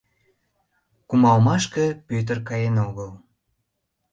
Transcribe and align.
Кумалмашке 1.09 1.85
Пӧтыр 2.07 2.37
каен 2.47 2.75
огыл. 2.87 3.11